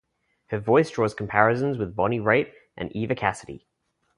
[0.47, 3.67] Her voice draws comparisons with Bonnie Raitt and Eva Cassidy.